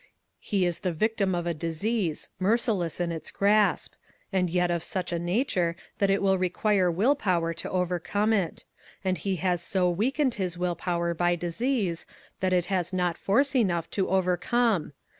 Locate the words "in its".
2.99-3.29